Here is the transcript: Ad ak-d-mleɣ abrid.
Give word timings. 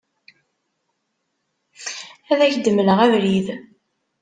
Ad 2.31 2.39
ak-d-mleɣ 2.45 2.99
abrid. 3.05 3.47